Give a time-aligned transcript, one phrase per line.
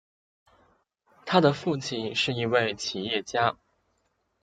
[1.27, 3.55] 他的父亲是一位企业家。